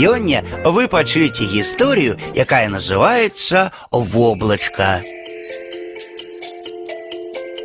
Сёння 0.00 0.43
вы 0.63 0.87
пачуеце 0.87 1.43
гісторыю, 1.43 2.17
якая 2.35 2.69
называется 2.69 3.71
воблачка. 3.91 5.01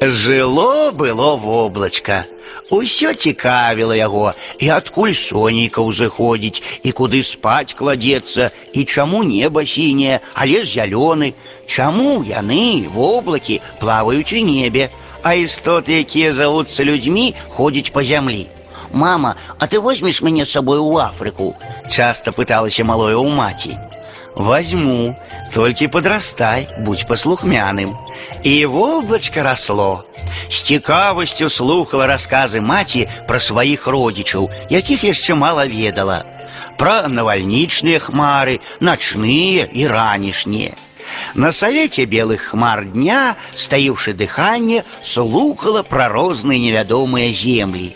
Жыло 0.00 0.92
было 0.92 1.36
воблачка. 1.36 2.24
Усё 2.70 3.14
цікавіла 3.14 3.94
яго, 3.94 4.32
і 4.58 4.68
адкуль 4.74 5.12
сонейка 5.14 5.84
ўзыходзіць, 5.86 6.82
і 6.82 6.90
куды 6.90 7.22
спаць 7.22 7.78
кладецца, 7.78 8.50
і 8.72 8.84
чаму 8.84 9.22
неба 9.22 9.62
сіняе, 9.62 10.18
а 10.34 10.46
лес 10.50 10.66
зялёны, 10.74 11.34
чаму 11.68 12.24
яны, 12.26 12.88
воблакі, 12.90 13.60
плаваюць 13.78 14.32
у 14.32 14.42
небе, 14.42 14.90
а 15.22 15.36
істоты, 15.38 16.02
якія 16.02 16.32
завуцца 16.32 16.82
людзьмі, 16.82 17.34
ходзяць 17.54 17.94
па 17.94 18.02
зямлі. 18.02 18.48
Мама, 18.95 19.35
а 19.59 19.67
ты 19.67 19.79
возьмешь 19.79 20.21
мяне 20.21 20.45
з 20.45 20.51
сабой 20.51 20.79
у 20.79 20.97
Афрыку? 20.97 21.55
Часто 21.89 22.31
пыталася 22.31 22.83
малое 22.83 23.15
ў 23.15 23.29
маці. 23.29 23.77
Возьму, 24.35 25.17
только 25.53 25.89
подрастай, 25.89 26.67
будь 26.79 27.05
послухмяным. 27.07 27.97
И 28.43 28.65
воблачка 28.65 29.43
росло. 29.43 30.05
З 30.49 30.61
цікавасцю 30.61 31.49
слухала 31.49 32.07
расказы 32.07 32.61
маці 32.61 33.07
пра 33.27 33.39
сваіх 33.39 33.87
родзічаў, 33.87 34.49
якіх 34.69 35.03
яшчэ 35.03 35.35
мала 35.35 35.65
ведала. 35.65 36.23
Пра 36.77 37.07
навальнічныя 37.07 37.99
хмары, 37.99 38.59
начныя 38.79 39.67
і 39.71 39.87
ранішнія. 39.87 40.73
На 41.35 41.51
савеце 41.51 42.05
белых 42.05 42.51
хмар 42.51 42.85
дня, 42.85 43.35
стаіўшы 43.55 44.13
дыханне, 44.13 44.83
слухала 45.03 45.83
пра 45.83 46.07
розныя 46.07 46.59
невядомыя 46.59 47.31
землі. 47.31 47.95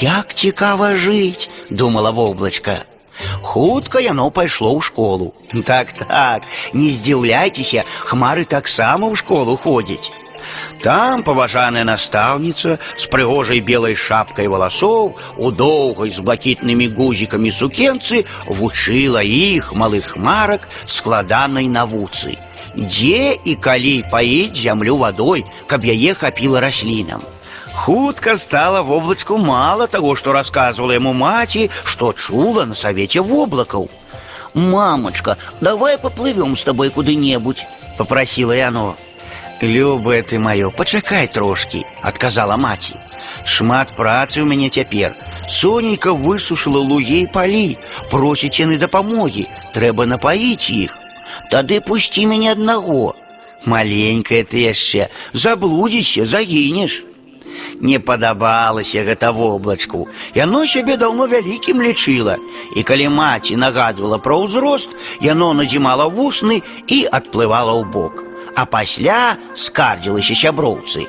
Як 0.00 0.34
цікава 0.34 0.94
жыць, 0.96 1.48
думала 1.70 2.10
воблачка. 2.10 2.84
Хутка 3.40 3.98
яно 4.00 4.30
пайшло 4.30 4.76
ў 4.76 4.80
школу. 4.82 5.32
Так, 5.64 5.92
так, 5.92 6.42
не 6.72 6.90
здзіўляйцеся, 6.90 7.84
хмары 8.04 8.44
таксама 8.44 9.08
ў 9.08 9.16
школу 9.16 9.56
ходзяць. 9.56 10.12
Там 10.82 11.22
паважаная 11.26 11.84
настаўніца 11.88 12.78
з 12.78 13.04
прыгожай 13.10 13.60
белай 13.60 13.96
шапкай 13.96 14.46
валасоў 14.52 15.16
у 15.38 15.50
доўгай 15.50 16.10
з 16.10 16.22
блакітнымі 16.26 16.88
гузікамі 16.98 17.50
сукенцы 17.50 18.24
вучыла 18.46 19.24
іх 19.26 19.72
малых 19.72 20.14
хмарак 20.14 20.68
складанай 20.86 21.66
навуцы. 21.66 22.36
Дзе 22.76 23.34
і 23.42 23.56
калі 23.56 24.04
паіць 24.12 24.60
зямлю 24.60 25.00
вадой, 25.00 25.46
каб 25.66 25.88
яе 25.88 26.12
хапіла 26.14 26.60
раслінам. 26.60 27.24
Хутка 27.80 28.36
стала 28.36 28.82
воблачку 28.82 29.38
мало 29.38 29.86
того, 29.86 30.16
што 30.16 30.32
расказвала 30.32 30.92
яму 30.92 31.12
маці, 31.12 31.70
што 31.84 32.12
чула 32.12 32.64
на 32.64 32.74
савеце 32.74 33.20
воблакаў. 33.20 33.88
Мамочка, 34.54 35.36
давай 35.60 35.98
поплывем 35.98 36.56
с 36.56 36.64
тобой 36.64 36.90
куды-небудзь, 36.90 37.66
попросила 37.98 38.52
яно. 38.52 38.96
Любая 39.60 40.22
ты 40.22 40.38
маё, 40.38 40.70
пачакай 40.70 41.28
трошкі, 41.28 41.84
адказала 42.02 42.56
маці. 42.56 42.96
Шмат 43.44 43.94
працы 43.96 44.40
ў 44.40 44.44
мяне 44.44 44.68
цяпер. 44.68 45.16
Сонейка 45.48 46.12
высушыла 46.12 46.80
лугі 46.80 47.22
і 47.24 47.30
палі, 47.32 47.78
просіць 48.10 48.60
яны 48.60 48.76
дапамогі, 48.76 49.46
трэба 49.72 50.06
напаіць 50.06 50.70
іх. 50.70 50.98
Тады 51.50 51.80
пусці 51.80 52.26
мяне 52.26 52.52
аднаго. 52.52 53.14
Маленькая 53.64 54.44
ты 54.44 54.68
яшчэ, 54.68 55.08
заблудзішся, 55.32 56.26
загінеш. 56.26 57.02
Не 57.80 57.98
падабалася 57.98 59.04
гэта 59.04 59.32
воблачку. 59.32 60.08
Яно 60.34 60.66
сябе 60.66 60.96
даўно 60.96 61.26
вялікім 61.26 61.82
лічыла. 61.82 62.36
І 62.76 62.82
калі 62.82 63.08
маці 63.08 63.56
нагадвала 63.56 64.18
пра 64.18 64.38
ўзрост, 64.40 64.96
яно 65.20 65.52
надзімала 65.52 66.08
вусны 66.08 66.62
і 66.86 67.04
адплывала 67.10 67.76
ў 67.76 67.84
бок. 67.84 68.24
А 68.56 68.64
пасля 68.64 69.36
скардзілася 69.54 70.34
сяброўцы. 70.34 71.06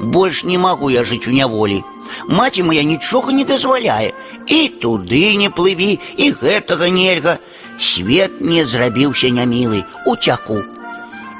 Больш 0.00 0.44
не 0.44 0.56
магу 0.58 0.88
я 0.90 1.04
жыць 1.04 1.28
у 1.28 1.36
няволі. 1.36 1.84
Маці 2.28 2.62
моя 2.62 2.82
нічога 2.82 3.32
не 3.32 3.44
дазваляе. 3.44 4.12
І 4.46 4.68
туды 4.80 5.36
не 5.36 5.50
плыві, 5.50 6.00
і 6.16 6.32
гэтага 6.32 6.88
нельга. 6.88 7.38
Свет 7.78 8.40
не 8.40 8.64
зрабіўся 8.66 9.28
нямілы, 9.28 9.84
уцяку. 10.06 10.60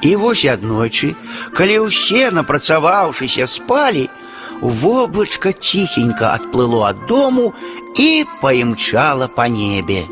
І 0.01 0.15
вось 0.15 0.45
аднойчы, 0.49 1.13
калі 1.53 1.85
ўсе, 1.85 2.31
напрацаваўшыся, 2.33 3.45
спалі, 3.45 4.09
воблачка 4.61 5.53
ціхенька 5.53 6.33
адплыло 6.37 6.85
ад 6.89 7.05
дому 7.07 7.53
і 7.95 8.25
паімчала 8.41 9.27
па 9.27 9.47
небе. 9.47 10.05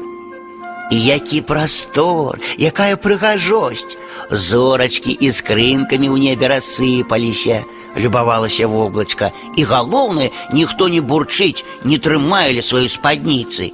Які 0.92 1.42
прастор, 1.42 2.40
якая 2.58 2.98
прыгажосць! 2.98 3.98
Зорачкі 4.32 5.14
і 5.14 5.30
скрынкамі 5.32 6.10
ў 6.10 6.18
небе 6.18 6.50
рассыпаліся, 6.50 7.62
любавалася 7.98 8.68
воблачка, 8.68 9.32
і 9.58 9.64
галоўнае, 9.64 10.30
ніхто 10.54 10.90
не 10.90 11.02
бурчыць, 11.02 11.66
не 11.86 11.98
трымае 11.98 12.62
сваёй 12.62 12.90
спадніцы. 12.90 13.72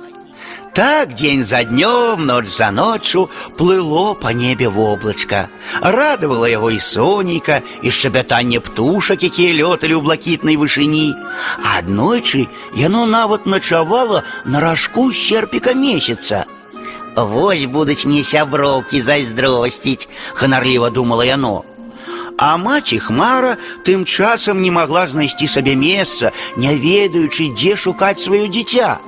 Так 0.80 1.14
дзень 1.16 1.44
за 1.44 1.64
днём, 1.64 2.26
ноч 2.26 2.48
за 2.48 2.72
ноччу 2.72 3.30
плыло 3.58 4.14
па 4.14 4.34
небе 4.34 4.68
воблачка. 4.68 5.48
Радавала 5.82 6.50
яго 6.50 6.72
і 6.72 6.80
сонейка, 6.80 7.62
і 7.82 7.92
шчабятанне 7.92 8.60
птушак, 8.60 9.24
якія 9.24 9.56
лёталі 9.56 9.96
ў 9.96 10.02
блакітнай 10.04 10.60
вышыні. 10.60 11.16
Аднойчы 11.78 12.48
яно 12.76 13.06
нават 13.06 13.46
начавала 13.46 14.24
на 14.44 14.60
ражку 14.60 15.14
серпіка 15.14 15.74
месяца. 15.74 16.46
Вось 17.16 17.66
будуць 17.66 18.04
мне 18.06 18.24
сяброўкі 18.24 19.00
зайздросціць, 19.00 20.10
ханарліва 20.34 20.90
думала 20.90 21.24
яно. 21.24 21.64
А 22.38 22.58
маці 22.58 23.00
хмара 23.00 23.56
тым 23.88 24.04
часам 24.04 24.62
не 24.62 24.72
магла 24.72 25.08
знайсці 25.08 25.48
сабе 25.48 25.76
месца, 25.80 26.36
не 26.58 26.76
ведаючы, 26.76 27.56
дзе 27.56 27.80
шукаць 27.80 28.20
сваё 28.20 28.52
дзіця. 28.52 29.00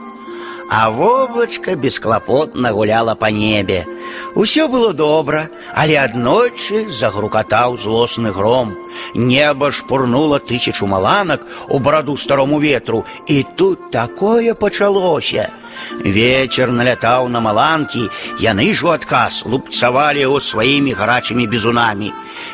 А 0.70 0.90
воблачка 0.90 1.76
бесклапотна 1.76 2.72
гуляла 2.72 3.16
па 3.16 3.32
небе. 3.32 3.86
Усё 4.36 4.68
было 4.68 4.94
добра, 4.94 5.48
але 5.74 5.96
аднойчы 5.96 6.90
загрукатаў 6.90 7.78
злосны 7.78 8.32
гром. 8.32 8.76
Неба 9.16 9.72
шпурнула 9.72 10.40
тысячу 10.40 10.86
маланак 10.88 11.48
у 11.70 11.80
бараду 11.80 12.18
старому 12.18 12.60
ветру, 12.60 13.06
і 13.28 13.46
тут 13.56 13.92
такое 13.92 14.54
пачалося. 14.54 15.50
Вечер 16.04 16.72
налятаў 16.72 17.30
на 17.30 17.40
маланкі, 17.40 18.10
яны 18.44 18.74
ж 18.74 18.86
у 18.86 18.90
адказ 18.92 19.44
лупцавалі 19.46 20.20
яго 20.20 20.40
сваімі 20.42 20.92
гарачымі 20.92 21.48
бізунамі. 21.48 22.12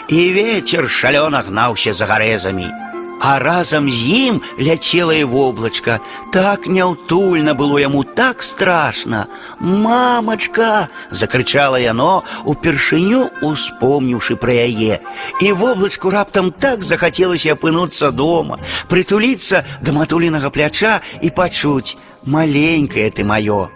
І 0.08 0.30
вечер 0.38 0.86
шалёна 0.86 1.42
гнаўся 1.42 1.94
за 1.94 2.06
гарэзамі. 2.06 2.87
А 3.26 3.40
разам 3.40 3.88
з 3.92 4.04
ім 4.28 4.42
ляцела 4.60 5.14
і 5.16 5.24
воблачка. 5.24 6.00
Так 6.36 6.68
няўтульна 6.68 7.54
было 7.56 7.80
яму 7.80 8.04
так 8.04 8.44
страшна. 8.44 9.28
Мамачка! 9.60 10.90
закрычала 11.10 11.80
яно, 11.80 12.24
упершыню 12.44 13.30
успомніўшы 13.40 14.36
пра 14.36 14.68
яе. 14.68 15.00
І 15.40 15.54
воблачку 15.56 16.12
раптам 16.12 16.52
так 16.52 16.84
захацелася 16.84 17.56
апынуцца 17.56 18.12
дома, 18.12 18.60
прытуліцца 18.92 19.64
да 19.80 19.96
матулінага 19.96 20.52
пляча 20.52 21.00
і 21.22 21.32
пачуць: 21.32 21.96
маленькае 22.28 23.08
ты 23.08 23.24
маё. 23.24 23.72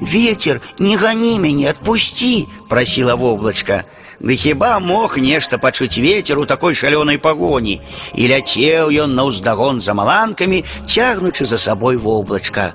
Ветер, 0.00 0.60
не 0.78 0.96
гані 0.96 1.38
мяне, 1.38 1.70
адпусці, 1.72 2.48
прасіла 2.68 3.14
воблачка. 3.14 3.84
Ды 4.20 4.36
хіба 4.36 4.78
мог 4.78 5.18
нешта 5.18 5.58
пачуць 5.58 5.98
ветер 5.98 6.38
у 6.38 6.46
такой 6.46 6.74
шалёнай 6.74 7.18
пагоні 7.18 7.80
і 8.14 8.22
ляцеў 8.30 8.94
ён 8.94 9.14
на 9.18 9.26
ўздагон 9.26 9.80
за 9.80 9.94
маланкамі, 9.94 10.64
цягнучы 10.86 11.44
за 11.44 11.58
сабой 11.58 11.96
воблачка. 11.96 12.72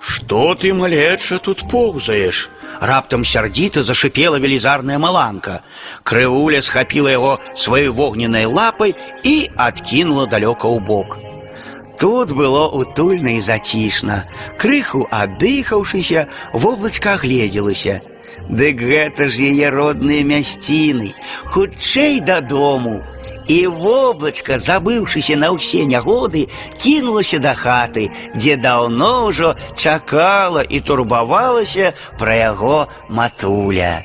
Што 0.00 0.54
ты 0.54 0.72
малеча 0.72 1.38
тут 1.38 1.68
поўзаеш? 1.68 2.48
Раптам 2.80 3.24
сярдзіта 3.24 3.82
зашипела 3.82 4.38
велізарная 4.40 4.96
маланка. 4.98 5.60
Крыўля 6.02 6.62
схапіла 6.62 7.10
яго 7.12 7.32
сваёй 7.54 7.90
вогненнай 7.92 8.46
лапай 8.46 8.94
і 9.24 9.50
адкінула 9.56 10.24
далёка 10.24 10.64
ў 10.64 10.80
бок. 10.80 11.18
Тут 12.00 12.32
было 12.32 12.64
утульна 12.72 13.36
і 13.36 13.40
зацішна. 13.44 14.24
Крыху 14.56 15.04
адыхаўшыся, 15.12 16.28
воблачка 16.54 17.20
агледзелася. 17.20 18.00
Дык 18.48 18.82
гэта 18.82 19.28
ж 19.30 19.52
яе 19.52 19.70
родныя 19.70 20.24
мясціны, 20.26 21.14
хутчэй 21.46 22.20
дадому. 22.20 23.00
І 23.50 23.66
воблачка, 23.66 24.58
забыўшыся 24.62 25.34
на 25.34 25.50
ўсе 25.54 25.82
нягоды, 25.82 26.46
кінулася 26.78 27.42
да 27.42 27.54
хаты, 27.58 28.10
дзе 28.34 28.54
даўно 28.56 29.26
ўжо 29.26 29.54
чакала 29.74 30.62
і 30.62 30.80
турбавалася 30.86 31.92
пра 32.18 32.34
яго 32.54 32.86
матуля. 33.10 33.98